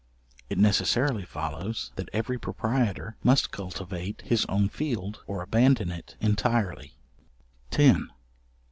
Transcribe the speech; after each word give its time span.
It 0.49 0.57
necessarily 0.57 1.25
follows, 1.25 1.91
that 1.95 2.09
every 2.11 2.39
proprietor 2.39 3.17
must 3.23 3.51
cultivate 3.51 4.21
his 4.25 4.47
own 4.47 4.67
field 4.67 5.21
or 5.27 5.43
abandon 5.43 5.91
it 5.91 6.15
entirely. 6.19 6.95
§10. 7.69 8.07